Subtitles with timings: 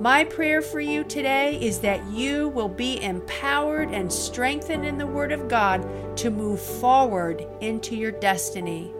[0.00, 5.06] My prayer for you today is that you will be empowered and strengthened in the
[5.06, 8.92] Word of God to move forward into your destiny.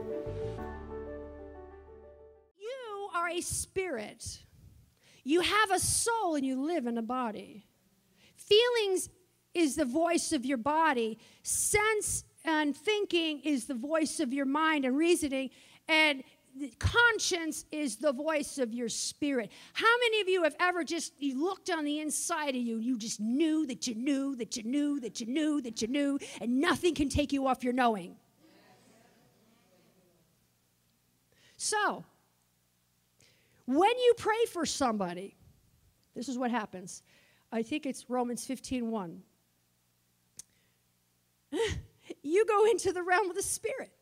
[2.61, 4.43] You are a spirit.
[5.25, 7.67] You have a soul and you live in a body.
[8.37, 9.09] Feelings
[9.55, 11.19] is the voice of your body.
[11.43, 15.51] Sense and thinking is the voice of your mind and reasoning.
[15.89, 16.23] And
[16.79, 19.51] conscience is the voice of your spirit.
[19.73, 22.99] How many of you have ever just you looked on the inside of you, you
[22.99, 26.61] just knew that you knew that you knew that you knew that you knew, and
[26.61, 28.17] nothing can take you off your knowing?
[31.57, 32.05] So,
[33.67, 35.37] when you pray for somebody,
[36.15, 37.03] this is what happens.
[37.51, 39.23] I think it's Romans 15 1.
[42.23, 43.93] you go into the realm of the spirit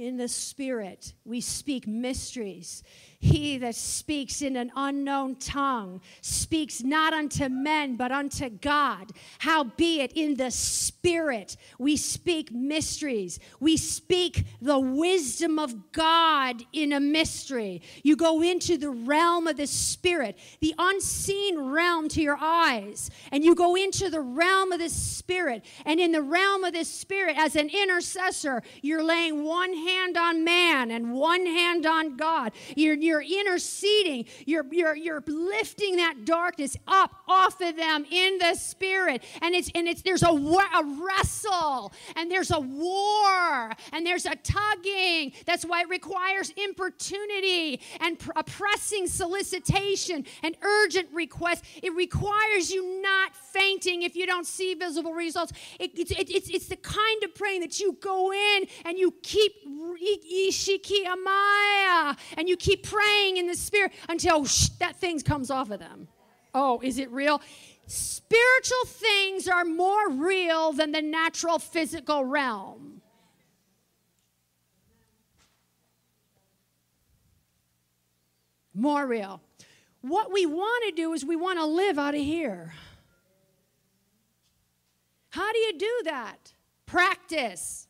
[0.00, 2.82] in the Spirit, we speak mysteries.
[3.22, 9.12] He that speaks in an unknown tongue speaks not unto men, but unto God.
[9.40, 13.38] Howbeit, in the Spirit, we speak mysteries.
[13.60, 17.82] We speak the wisdom of God in a mystery.
[18.02, 23.44] You go into the realm of the Spirit, the unseen realm to your eyes, and
[23.44, 25.62] you go into the realm of the Spirit.
[25.84, 30.42] And in the realm of the Spirit, as an intercessor, you're laying one hand on
[30.42, 32.52] man and one hand on God.
[32.76, 34.26] You're, you're interceding.
[34.46, 39.24] You're, you're, you're lifting that darkness up off of them in the spirit.
[39.42, 44.36] And it's and it's there's a, a wrestle and there's a war and there's a
[44.36, 45.32] tugging.
[45.46, 51.64] That's why it requires importunity and pr- pressing solicitation and urgent request.
[51.82, 55.52] It requires you not fainting if you don't see visible results.
[55.78, 59.14] It, it, it, it's, it's the kind of praying that you go in and you
[59.22, 59.52] keep
[62.36, 62.99] and you keep praying
[63.36, 64.44] in the spirit until
[64.78, 66.08] that thing comes off of them.
[66.54, 67.40] Oh, is it real?
[67.86, 73.02] Spiritual things are more real than the natural physical realm.
[78.74, 79.40] More real.
[80.02, 82.72] What we want to do is we want to live out of here.
[85.30, 86.52] How do you do that?
[86.86, 87.88] Practice.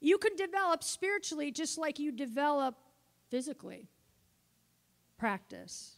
[0.00, 2.76] You can develop spiritually just like you develop
[3.28, 3.88] physically.
[5.18, 5.96] Practice.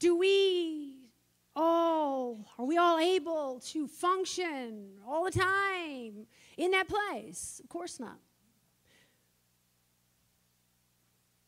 [0.00, 0.96] Do we
[1.54, 6.26] all, are we all able to function all the time
[6.56, 7.60] in that place?
[7.62, 8.18] Of course not.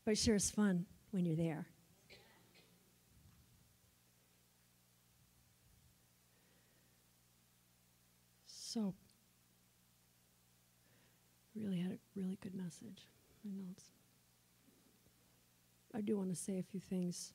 [0.05, 1.67] But it sure is fun when you're there.
[8.47, 8.93] So
[11.55, 13.07] really had a really good message.
[13.45, 13.85] I know it's.
[15.95, 17.33] I do want to say a few things.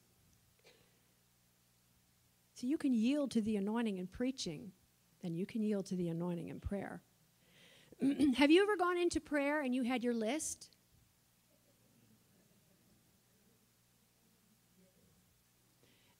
[2.55, 4.73] So you can yield to the anointing in preaching,
[5.23, 7.03] and you can yield to the anointing in prayer.
[8.37, 10.69] Have you ever gone into prayer and you had your list?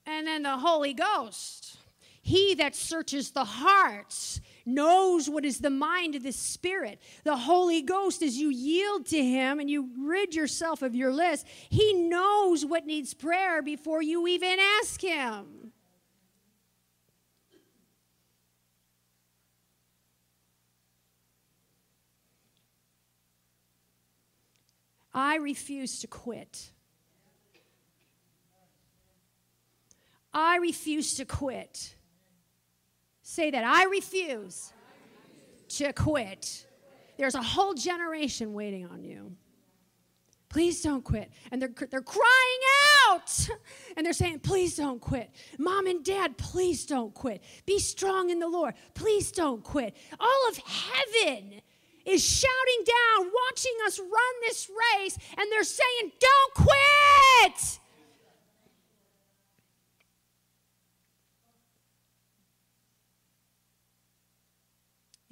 [0.05, 1.77] And then the Holy Ghost,
[2.21, 7.01] He that searches the hearts, knows what is the mind of the Spirit.
[7.23, 11.47] The Holy Ghost, as you yield to Him and you rid yourself of your list,
[11.69, 15.71] He knows what needs prayer before you even ask Him.
[25.13, 26.71] I refuse to quit.
[30.33, 31.95] I refuse to quit.
[33.29, 33.63] Say that.
[33.63, 34.73] I refuse
[35.67, 36.65] to quit.
[37.15, 39.35] There's a whole generation waiting on you.
[40.49, 41.29] Please don't quit.
[41.51, 42.59] And they're, they're crying
[43.07, 43.49] out
[43.95, 45.29] and they're saying, Please don't quit.
[45.59, 47.43] Mom and dad, please don't quit.
[47.67, 48.73] Be strong in the Lord.
[48.95, 49.95] Please don't quit.
[50.19, 51.61] All of heaven
[52.07, 57.79] is shouting down, watching us run this race, and they're saying, Don't quit.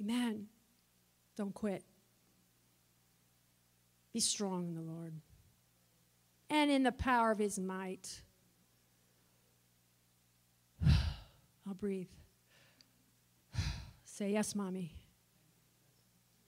[0.00, 0.46] Amen.
[1.36, 1.84] Don't quit.
[4.12, 5.14] Be strong in the Lord
[6.50, 8.22] and in the power of his might.
[11.66, 12.08] I'll breathe.
[14.04, 14.94] Say, Yes, mommy.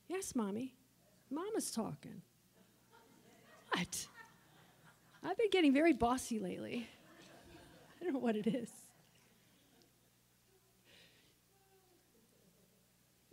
[0.09, 0.75] Yes, mommy.
[1.31, 2.23] Mama's talking.
[3.73, 4.09] What?
[5.23, 6.89] I've been getting very bossy lately.
[8.01, 8.71] I don't know what it is.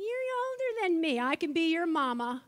[0.08, 1.20] You're older than me.
[1.20, 2.44] I can be your mama.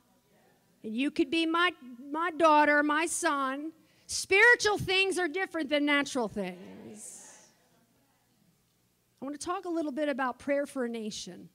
[0.83, 1.71] And you could be my,
[2.09, 3.71] my daughter, my son.
[4.07, 7.38] Spiritual things are different than natural things.
[9.21, 11.50] I want to talk a little bit about prayer for a nation.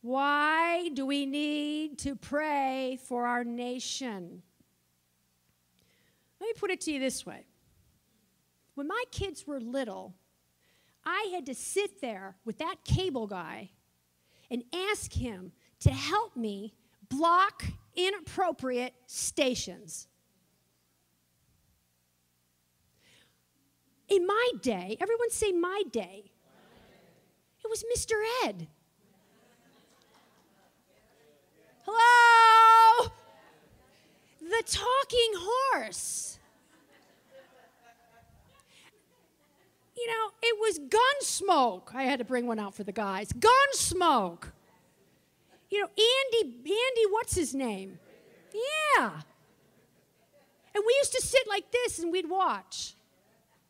[0.00, 4.42] Why do we need to pray for our nation?
[6.40, 7.44] Let me put it to you this way.
[8.74, 10.14] When my kids were little,
[11.04, 13.70] I had to sit there with that cable guy
[14.52, 15.50] and ask him
[15.80, 16.74] to help me
[17.08, 17.64] block
[17.96, 20.06] inappropriate stations.
[24.08, 26.30] In my day, everyone say my day,
[27.64, 28.12] it was Mr.
[28.44, 28.68] Ed.
[31.86, 33.10] Hello?
[34.40, 36.31] The talking horse.
[40.02, 41.94] You know, it was Gunsmoke.
[41.94, 43.32] I had to bring one out for the guys.
[43.32, 44.50] Gunsmoke.
[45.70, 48.00] You know, Andy, Andy, what's his name?
[48.52, 49.10] Yeah.
[50.74, 52.94] And we used to sit like this and we'd watch.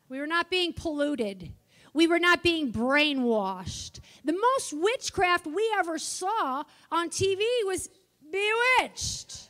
[0.09, 1.51] We were not being polluted.
[1.93, 3.99] We were not being brainwashed.
[4.25, 7.89] The most witchcraft we ever saw on TV was
[8.31, 9.49] Bewitched.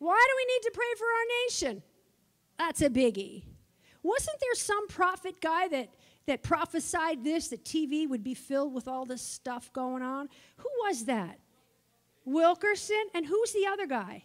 [0.00, 1.82] Why do we need to pray for our nation?
[2.58, 3.44] That's a biggie.
[4.02, 5.90] Wasn't there some prophet guy that,
[6.26, 10.28] that prophesied this, that TV would be filled with all this stuff going on?
[10.56, 11.38] Who was that?
[12.24, 13.04] Wilkerson?
[13.14, 14.24] And who's the other guy?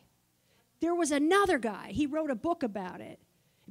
[0.79, 1.91] There was another guy.
[1.91, 3.19] He wrote a book about it.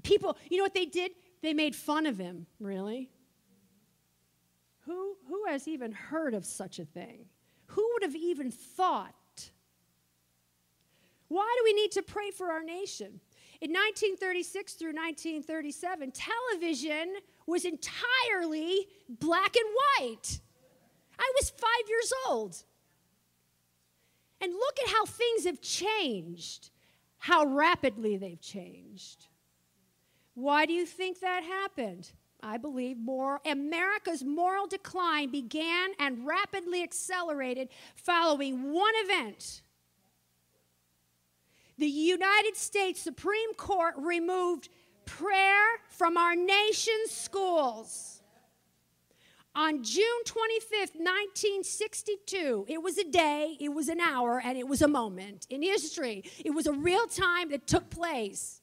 [0.02, 1.12] People, you know what they did?
[1.42, 3.10] They made fun of him, really.
[4.86, 7.26] Who, who has even heard of such a thing?
[7.68, 9.14] Who would have even thought?
[11.28, 13.20] Why do we need to pray for our nation?
[13.64, 17.14] In 1936 through 1937, television
[17.46, 20.38] was entirely black and white.
[21.18, 22.62] I was five years old.
[24.42, 26.68] And look at how things have changed,
[27.16, 29.28] how rapidly they've changed.
[30.34, 32.10] Why do you think that happened?
[32.42, 39.62] I believe, more America's moral decline began and rapidly accelerated following one event.
[41.78, 44.68] The United States Supreme Court removed
[45.06, 48.22] prayer from our nation's schools.
[49.56, 54.82] On June 25th, 1962, it was a day, it was an hour, and it was
[54.82, 56.24] a moment in history.
[56.44, 58.60] It was a real time that took place.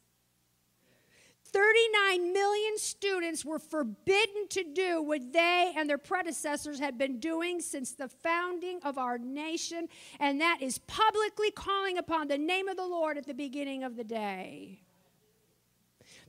[1.54, 7.60] 39 million students were forbidden to do what they and their predecessors had been doing
[7.60, 9.88] since the founding of our nation,
[10.20, 13.98] and that is publicly calling upon the name of the Lord at the beginning of
[13.98, 14.80] the day.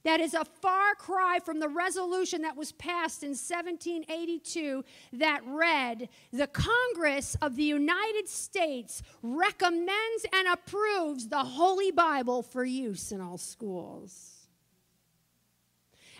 [0.04, 6.08] That is a far cry from the resolution that was passed in 1782 that read
[6.32, 13.20] The Congress of the United States recommends and approves the Holy Bible for use in
[13.20, 14.41] all schools.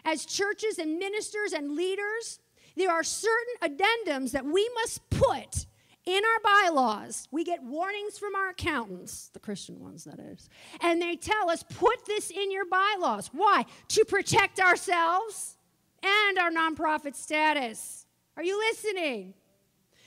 [0.04, 2.40] As churches and ministers and leaders,
[2.76, 5.66] there are certain addendums that we must put
[6.04, 7.28] in our bylaws.
[7.30, 10.48] We get warnings from our accountants, the Christian ones, that is.
[10.80, 13.30] And they tell us, put this in your bylaws.
[13.32, 13.64] Why?
[13.88, 15.56] To protect ourselves
[16.02, 18.06] and our nonprofit status.
[18.36, 19.34] Are you listening?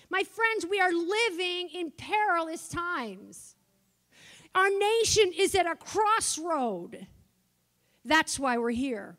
[0.10, 3.56] My friends, we are living in perilous times.
[4.54, 7.08] Our nation is at a crossroad.
[8.04, 9.18] That's why we're here.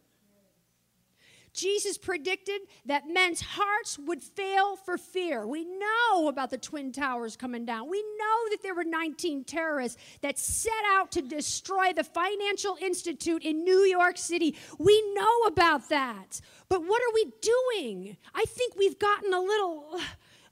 [1.56, 5.46] Jesus predicted that men's hearts would fail for fear.
[5.46, 7.90] We know about the Twin Towers coming down.
[7.90, 13.42] We know that there were 19 terrorists that set out to destroy the Financial Institute
[13.42, 14.54] in New York City.
[14.78, 16.40] We know about that.
[16.68, 18.16] But what are we doing?
[18.34, 19.98] I think we've gotten a little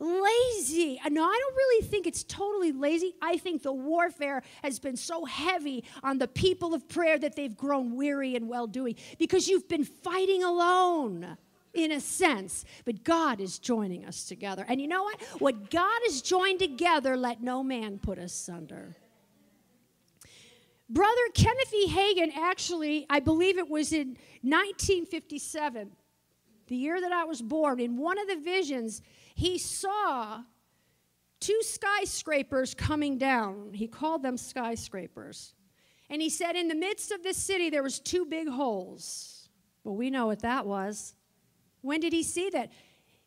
[0.04, 1.00] lazy.
[1.04, 3.14] Uh, no, I don't really think it's totally lazy.
[3.22, 7.56] I think the warfare has been so heavy on the people of prayer that they've
[7.56, 11.36] grown weary and well doing because you've been fighting alone
[11.74, 14.64] in a sense, but God is joining us together.
[14.68, 15.20] And you know what?
[15.38, 18.96] What God has joined together, let no man put asunder.
[20.88, 21.88] Brother Kenneth E.
[21.88, 25.90] Hagin, actually, I believe it was in 1957,
[26.66, 29.02] the year that I was born, in one of the visions,
[29.34, 30.42] he saw
[31.40, 33.72] two skyscrapers coming down.
[33.74, 35.54] He called them skyscrapers.
[36.08, 39.48] And he said, in the midst of this city, there was two big holes.
[39.82, 41.14] Well, we know what that was.
[41.82, 42.70] When did he see that?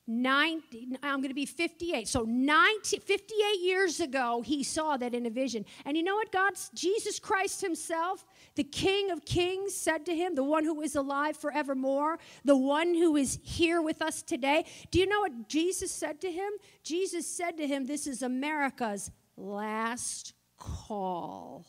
[0.07, 2.07] 90, I'm going to be 58.
[2.07, 5.65] So 90, 58 years ago, he saw that in a vision.
[5.85, 6.31] And you know what?
[6.31, 10.95] God's Jesus Christ himself, the King of Kings, said to him, the one who is
[10.95, 14.65] alive forevermore, the one who is here with us today.
[14.91, 16.51] Do you know what Jesus said to him?
[16.83, 21.65] Jesus said to him, This is America's last call.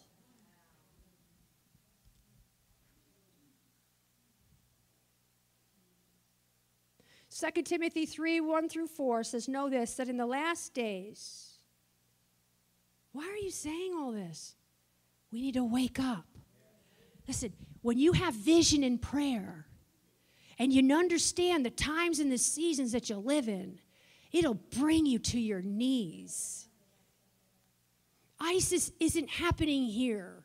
[7.38, 11.58] 2 Timothy 3 1 through 4 says, Know this, that in the last days,
[13.12, 14.56] why are you saying all this?
[15.30, 16.26] We need to wake up.
[17.26, 17.52] Listen,
[17.82, 19.66] when you have vision in prayer
[20.58, 23.78] and you understand the times and the seasons that you live in,
[24.32, 26.68] it'll bring you to your knees.
[28.40, 30.44] ISIS isn't happening here.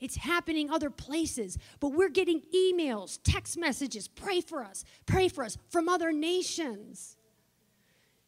[0.00, 5.44] It's happening other places, but we're getting emails, text messages, pray for us, pray for
[5.44, 7.16] us from other nations.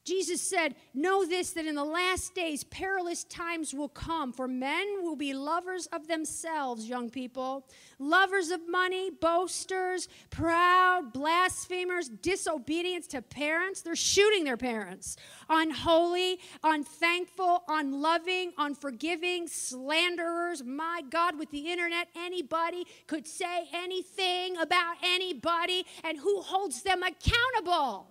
[0.05, 5.03] Jesus said, Know this that in the last days perilous times will come, for men
[5.03, 7.69] will be lovers of themselves, young people,
[8.01, 13.83] lovers of money, boasters, proud, blasphemers, disobedience to parents.
[13.83, 15.17] They're shooting their parents.
[15.49, 20.65] Unholy, unthankful, unloving, unforgiving, slanderers.
[20.65, 27.03] My God, with the internet, anybody could say anything about anybody, and who holds them
[27.05, 28.09] accountable?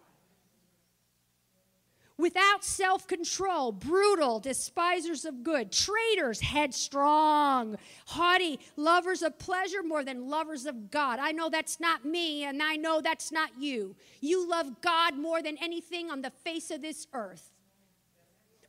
[2.21, 7.75] Without self control, brutal, despisers of good, traitors, headstrong,
[8.05, 11.19] haughty, lovers of pleasure more than lovers of God.
[11.19, 13.95] I know that's not me, and I know that's not you.
[14.21, 17.49] You love God more than anything on the face of this earth.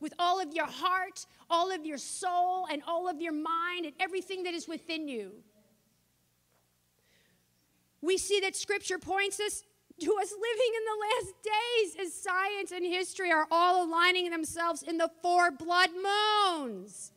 [0.01, 3.93] With all of your heart, all of your soul, and all of your mind, and
[3.99, 5.31] everything that is within you.
[8.01, 9.63] We see that scripture points us
[9.99, 14.83] to us living in the last days as science and history are all aligning themselves
[14.83, 17.11] in the four blood moons.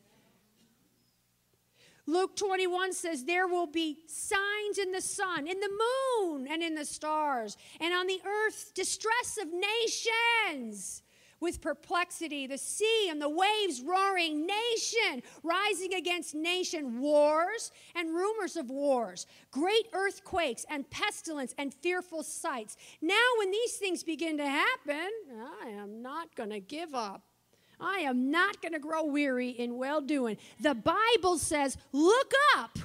[2.05, 6.75] Luke 21 says, There will be signs in the sun, in the moon, and in
[6.75, 11.03] the stars, and on the earth, distress of nations
[11.39, 18.55] with perplexity, the sea and the waves roaring, nation rising against nation, wars and rumors
[18.55, 22.77] of wars, great earthquakes and pestilence and fearful sights.
[23.01, 25.09] Now, when these things begin to happen,
[25.63, 27.23] I am not going to give up.
[27.79, 30.37] I am not going to grow weary in well doing.
[30.59, 32.77] The Bible says, Look up,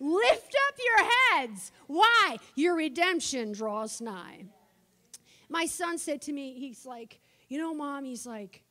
[0.00, 1.70] lift up your heads.
[1.86, 2.38] Why?
[2.56, 4.44] Your redemption draws nigh.
[5.48, 7.20] My son said to me, He's like,
[7.52, 8.62] you know, mom, he's like,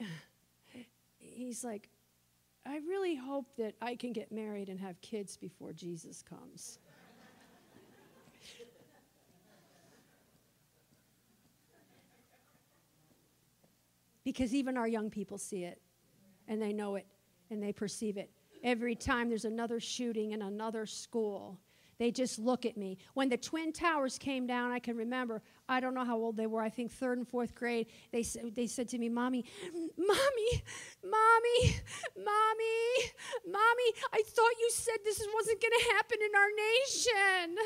[1.18, 1.90] he's like,
[2.64, 6.78] I really hope that I can get married and have kids before Jesus comes.
[14.24, 15.78] because even our young people see it
[16.48, 17.06] and they know it
[17.50, 18.30] and they perceive it.
[18.64, 21.58] Every time there's another shooting in another school,
[22.00, 22.96] they just look at me.
[23.12, 26.46] When the Twin Towers came down, I can remember, I don't know how old they
[26.46, 29.44] were, I think third and fourth grade, they, they said to me, Mommy,
[29.98, 30.62] Mommy,
[31.04, 31.76] Mommy,
[32.16, 32.80] Mommy,
[33.46, 37.56] Mommy, I thought you said this wasn't going to happen in our nation.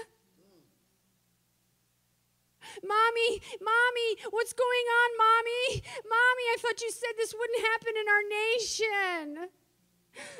[2.83, 5.83] Mommy, Mommy, what's going on, Mommy?
[6.11, 9.49] Mommy, I thought you said this wouldn't happen in our nation.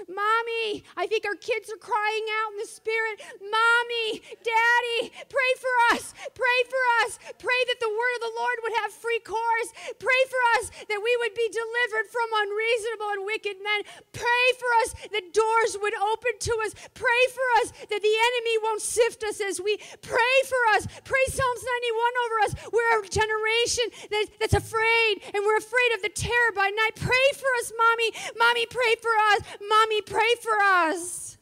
[0.09, 3.21] Mommy, I think our kids are crying out in the spirit.
[3.41, 6.15] Mommy, Daddy, pray for us.
[6.35, 7.19] Pray for us.
[7.39, 9.71] Pray that the word of the Lord would have free course.
[10.01, 13.81] Pray for us that we would be delivered from unreasonable and wicked men.
[14.13, 16.73] Pray for us that doors would open to us.
[16.95, 20.89] Pray for us that the enemy won't sift us as we pray for us.
[21.05, 22.53] Pray Psalms 91 over us.
[22.73, 26.97] We're a generation that, that's afraid and we're afraid of the terror by night.
[26.97, 28.11] Pray for us, Mommy.
[28.39, 29.41] Mommy, pray for us.
[29.61, 31.39] Mommy, pray for us.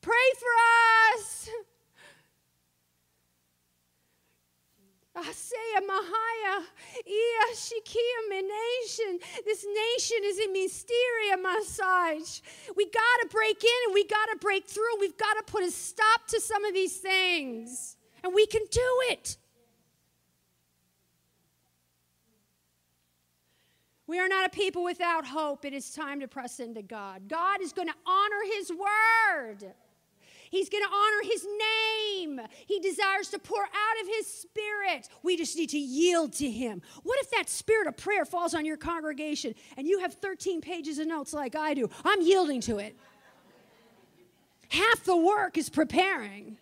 [0.00, 1.48] Pray for us.
[5.16, 6.62] Asaya Mahaya,
[7.06, 9.18] Ia Shikia nation.
[9.44, 12.40] This nation is a mysteria massage.
[12.76, 15.00] We got to break in and we got to break through.
[15.00, 17.96] We've got to put a stop to some of these things.
[18.22, 19.38] And we can do it.
[24.06, 25.64] We are not a people without hope.
[25.64, 27.28] It is time to press into God.
[27.28, 29.72] God is going to honor His word.
[30.56, 31.46] He's going to honor his
[32.16, 32.40] name.
[32.66, 35.08] He desires to pour out of his spirit.
[35.22, 36.80] We just need to yield to him.
[37.02, 40.98] What if that spirit of prayer falls on your congregation and you have 13 pages
[40.98, 41.90] of notes like I do?
[42.06, 42.96] I'm yielding to it.
[44.70, 46.56] Half the work is preparing,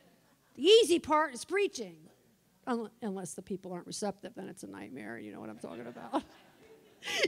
[0.57, 1.97] the easy part is preaching.
[3.01, 5.19] unless the people aren't receptive, then it's a nightmare.
[5.19, 6.25] You know what I'm talking about.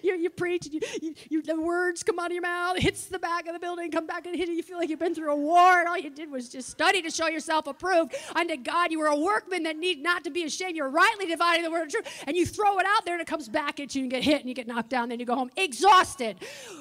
[0.02, 3.18] you, you preach, you, you, you, the words come out of your mouth, hits the
[3.18, 4.52] back of the building, come back and hit it.
[4.52, 7.02] You feel like you've been through a war, and all you did was just study
[7.02, 8.90] to show yourself approved unto God.
[8.90, 10.76] You were a workman that need not to be ashamed.
[10.76, 13.26] You're rightly dividing the word of truth, and you throw it out there, and it
[13.26, 15.26] comes back at you, and you get hit, and you get knocked down, then you
[15.26, 16.37] go home exhausted.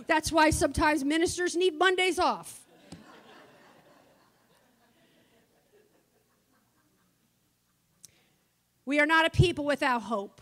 [0.08, 2.62] That's why sometimes ministers need Mondays off.
[8.86, 10.42] We are not a people without hope.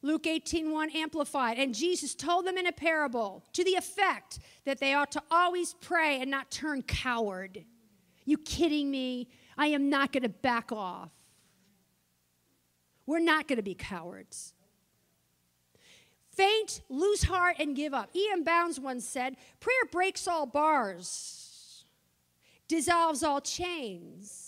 [0.00, 4.94] Luke 18:1 amplified and Jesus told them in a parable to the effect that they
[4.94, 7.64] ought to always pray and not turn coward.
[8.24, 9.28] You kidding me?
[9.56, 11.10] I am not going to back off.
[13.06, 14.54] We're not going to be cowards.
[16.30, 18.10] Faint, lose heart, and give up.
[18.14, 18.44] E.M.
[18.44, 21.84] Bounds once said, Prayer breaks all bars,
[22.68, 24.47] dissolves all chains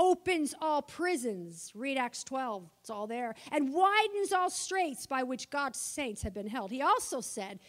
[0.00, 1.70] opens all prisons.
[1.74, 3.34] Read Acts 12, it's all there.
[3.52, 6.70] And widens all straits by which God's saints have been held.
[6.70, 7.60] He also said,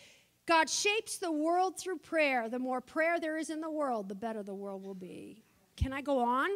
[0.47, 2.47] God shapes the world through prayer.
[2.49, 5.43] The more prayer there is in the world, the better the world will be.
[5.75, 6.49] Can I go on?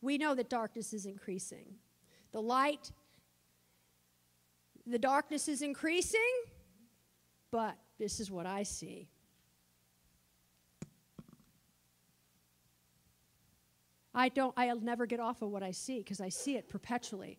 [0.00, 1.74] We know that darkness is increasing.
[2.32, 2.90] The light,
[4.86, 6.20] the darkness is increasing,
[7.50, 9.08] but this is what I see.
[14.14, 17.38] I don't, I'll never get off of what I see because I see it perpetually.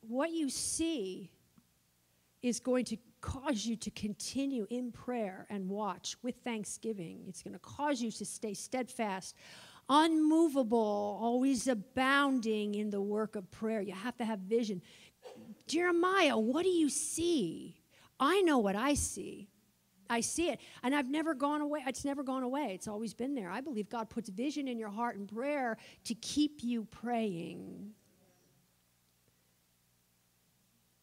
[0.00, 1.30] what you see
[2.42, 7.24] is going to cause you to continue in prayer and watch with thanksgiving.
[7.26, 9.34] It's going to cause you to stay steadfast,
[9.88, 13.80] unmovable, always abounding in the work of prayer.
[13.80, 14.82] You have to have vision.
[15.66, 17.76] Jeremiah, what do you see?
[18.20, 19.48] I know what I see.
[20.10, 20.60] I see it.
[20.82, 21.82] And I've never gone away.
[21.86, 22.72] It's never gone away.
[22.74, 23.50] It's always been there.
[23.50, 27.92] I believe God puts vision in your heart and prayer to keep you praying.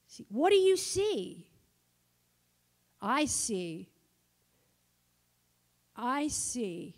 [0.07, 1.47] See, what do you see?
[3.01, 3.89] I see.
[5.95, 6.95] I see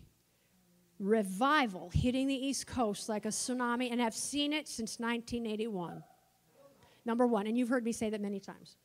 [0.98, 6.02] revival hitting the East Coast like a tsunami, and I've seen it since 1981.
[7.04, 8.76] Number one, and you've heard me say that many times.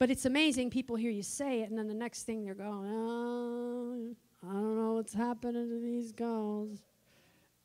[0.00, 2.90] But it's amazing, people hear you say it, and then the next thing they're going,
[2.90, 6.78] oh, I don't know what's happening to these girls.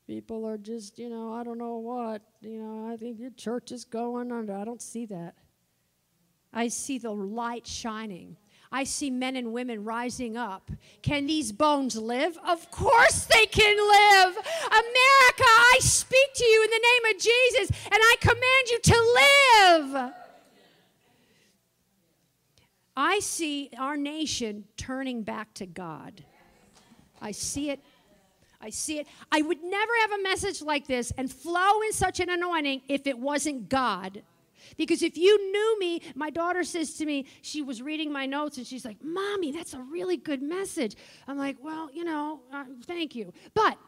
[0.06, 2.20] People are just, you know, I don't know what.
[2.42, 4.54] You know, I think your church is going under.
[4.54, 5.34] I don't see that.
[6.52, 8.36] I see the light shining.
[8.70, 10.70] I see men and women rising up.
[11.00, 12.36] Can these bones live?
[12.46, 14.36] Of course they can live.
[14.66, 19.94] America, I speak to you in the name of Jesus, and I command you to
[20.04, 20.12] live.
[22.96, 26.24] I see our nation turning back to God.
[27.20, 27.80] I see it.
[28.60, 29.06] I see it.
[29.30, 33.06] I would never have a message like this and flow in such an anointing if
[33.06, 34.22] it wasn't God.
[34.76, 38.56] Because if you knew me, my daughter says to me, she was reading my notes
[38.56, 40.96] and she's like, Mommy, that's a really good message.
[41.28, 43.32] I'm like, Well, you know, uh, thank you.
[43.54, 43.78] But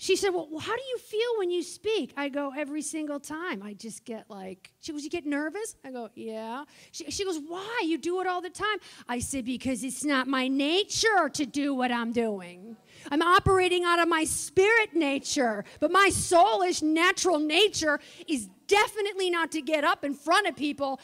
[0.00, 2.14] she said, Well, how do you feel when you speak?
[2.16, 3.62] I go, Every single time.
[3.62, 5.76] I just get like, she goes, You get nervous?
[5.84, 6.64] I go, Yeah.
[6.90, 7.82] She, she goes, Why?
[7.84, 8.78] You do it all the time.
[9.06, 12.78] I said, Because it's not my nature to do what I'm doing.
[13.10, 19.52] I'm operating out of my spirit nature, but my soulish natural nature is definitely not
[19.52, 20.98] to get up in front of people.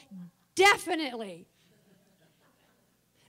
[0.54, 1.46] Definitely.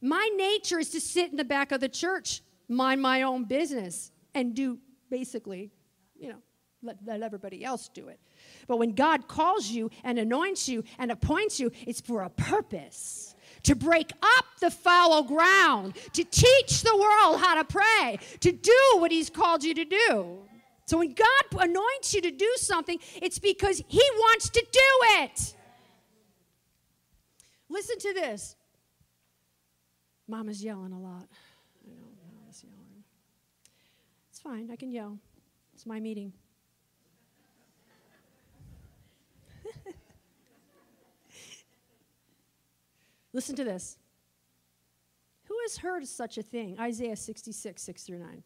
[0.01, 4.13] My nature is to sit in the back of the church, mind my own business,
[4.33, 5.71] and do basically,
[6.17, 6.37] you know,
[6.83, 8.19] let, let everybody else do it.
[8.67, 13.35] But when God calls you and anoints you and appoints you, it's for a purpose
[13.63, 18.79] to break up the fallow ground, to teach the world how to pray, to do
[18.95, 20.39] what He's called you to do.
[20.85, 25.55] So when God anoints you to do something, it's because He wants to do it.
[27.69, 28.55] Listen to this.
[30.27, 31.27] Mama's yelling a lot.
[34.37, 35.17] It's fine, I can yell.
[35.73, 36.31] It's my meeting.
[43.33, 43.97] Listen to this.
[45.45, 46.79] Who has heard of such a thing?
[46.79, 48.43] Isaiah 66, 6 through 9.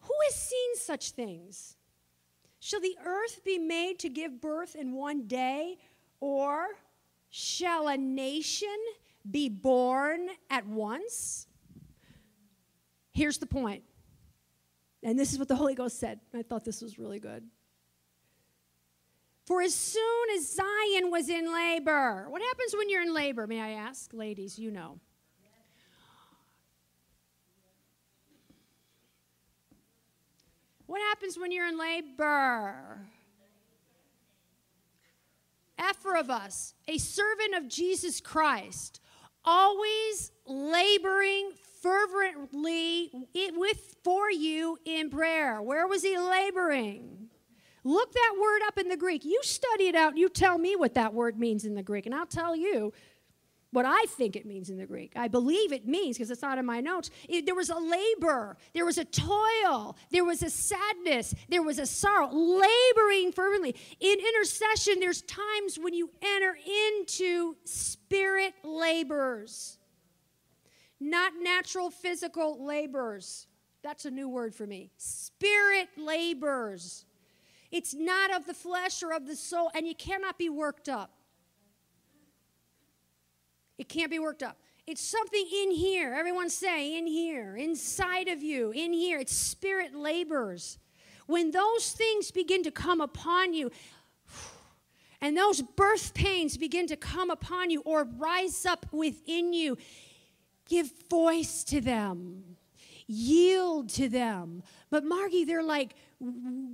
[0.00, 1.76] Who has seen such things?
[2.58, 5.78] Shall the earth be made to give birth in one day,
[6.18, 6.70] or
[7.30, 8.76] shall a nation
[9.30, 11.46] be born at once?
[13.12, 13.84] Here's the point.
[15.02, 16.20] And this is what the Holy Ghost said.
[16.34, 17.44] I thought this was really good.
[19.46, 23.60] For as soon as Zion was in labor, what happens when you're in labor, may
[23.60, 24.12] I ask?
[24.14, 24.98] Ladies, you know.
[30.86, 33.00] What happens when you're in labor?
[35.78, 39.00] Epaphras, a servant of Jesus Christ,
[39.44, 43.10] always laboring fervently
[43.54, 45.60] with for you in prayer.
[45.60, 47.28] Where was he laboring?
[47.84, 49.24] Look that word up in the Greek.
[49.24, 50.16] You study it out.
[50.16, 52.92] You tell me what that word means in the Greek, and I'll tell you
[53.72, 55.14] what I think it means in the Greek.
[55.16, 58.58] I believe it means, because it's not in my notes, it, there was a labor,
[58.74, 63.74] there was a toil, there was a sadness, there was a sorrow, laboring fervently.
[63.98, 66.56] In intercession, there's times when you enter
[66.90, 69.78] into spirit labors,
[71.02, 73.46] not natural physical labors.
[73.82, 74.90] That's a new word for me.
[74.96, 77.04] Spirit labors.
[77.70, 81.10] It's not of the flesh or of the soul, and you cannot be worked up.
[83.78, 84.58] It can't be worked up.
[84.86, 86.12] It's something in here.
[86.12, 89.18] Everyone say, in here, inside of you, in here.
[89.18, 90.78] It's spirit labors.
[91.26, 93.70] When those things begin to come upon you,
[95.20, 99.78] and those birth pains begin to come upon you or rise up within you,
[100.72, 102.56] give voice to them,
[103.06, 104.62] yield to them.
[104.90, 105.94] But Margie, they're like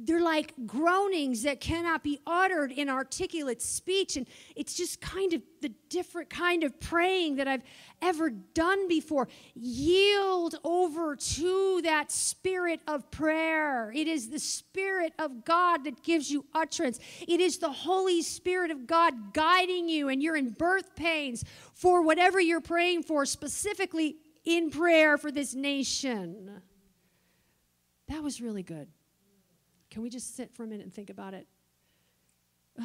[0.05, 4.17] they're like groanings that cannot be uttered in articulate speech.
[4.17, 7.63] And it's just kind of the different kind of praying that I've
[8.03, 9.29] ever done before.
[9.55, 13.91] Yield over to that spirit of prayer.
[13.95, 17.01] It is the spirit of God that gives you utterance.
[17.27, 22.03] It is the holy spirit of God guiding you and you're in birth pains for
[22.03, 26.61] whatever you're praying for specifically in prayer for this nation.
[28.09, 28.89] That was really good
[29.99, 31.49] can we just sit for a minute and think about it?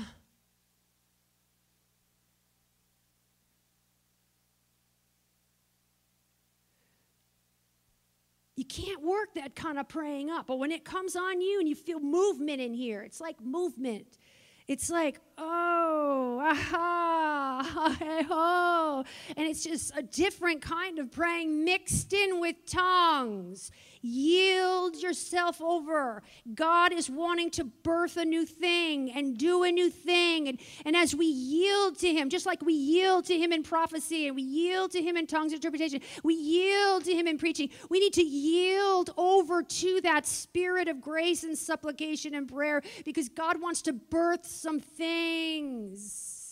[8.55, 10.45] You can't work that kind of praying up.
[10.45, 14.19] But when it comes on you and you feel movement in here, it's like movement.
[14.67, 17.97] It's like, oh, aha,
[18.29, 18.62] oh.
[18.99, 23.71] And it's just a different kind of praying mixed in with tongues.
[24.01, 26.23] Yield yourself over.
[26.53, 30.49] God is wanting to birth a new thing and do a new thing.
[30.49, 34.27] And, and as we yield to Him, just like we yield to Him in prophecy
[34.27, 37.99] and we yield to Him in tongues interpretation, we yield to Him in preaching, we
[38.01, 43.61] need to yield over to that spirit of grace and supplication and prayer because God
[43.61, 46.42] wants to birth some things.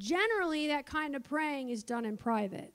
[0.00, 2.72] Generally, that kind of praying is done in private.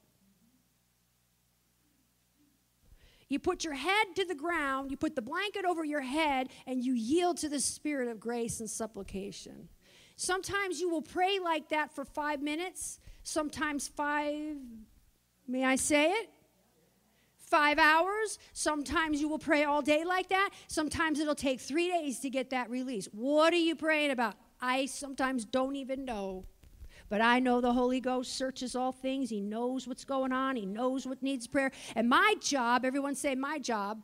[3.27, 6.85] You put your head to the ground, you put the blanket over your head, and
[6.85, 9.69] you yield to the spirit of grace and supplication.
[10.15, 14.57] Sometimes you will pray like that for five minutes, sometimes five,
[15.47, 16.29] may I say it?
[17.38, 18.38] Five hours.
[18.53, 20.51] Sometimes you will pray all day like that.
[20.67, 23.07] Sometimes it'll take three days to get that release.
[23.11, 24.35] What are you praying about?
[24.61, 26.45] I sometimes don't even know.
[27.09, 29.29] But I know the Holy Ghost searches all things.
[29.29, 31.71] He knows what's going on, He knows what needs prayer.
[31.95, 34.01] And my job, everyone say, my job.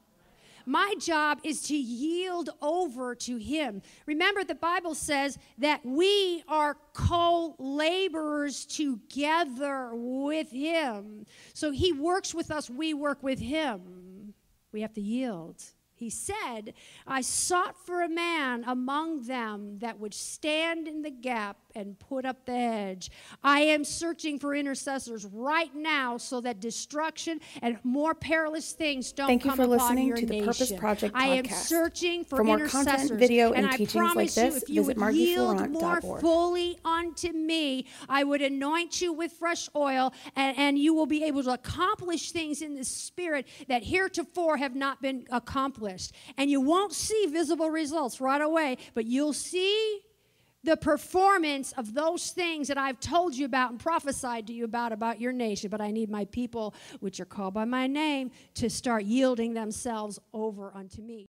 [0.66, 3.82] My job is to yield over to Him.
[4.06, 11.26] Remember, the Bible says that we are co laborers together with Him.
[11.54, 14.34] So He works with us, we work with Him.
[14.72, 15.62] We have to yield.
[16.02, 16.74] He said,
[17.06, 22.26] I sought for a man among them that would stand in the gap and put
[22.26, 23.12] up the hedge.
[23.44, 29.28] I am searching for intercessors right now so that destruction and more perilous things don't
[29.28, 29.40] come.
[29.40, 30.46] Thank you for listening to the nation.
[30.46, 31.22] Purpose Project podcast.
[31.22, 33.10] I am searching for, for more intercessors.
[33.10, 36.78] content, video, and, and teachings like you, this, if you visit would yield more fully
[36.84, 41.44] unto me, I would anoint you with fresh oil, and, and you will be able
[41.44, 46.14] to accomplish things in the spirit that heretofore have not been accomplished.
[46.38, 50.02] And you won't see visible results right away, but you'll see
[50.64, 54.92] the performance of those things that I've told you about and prophesied to you about
[54.92, 55.70] about your nation.
[55.70, 60.20] But I need my people, which are called by my name, to start yielding themselves
[60.34, 61.28] over unto me.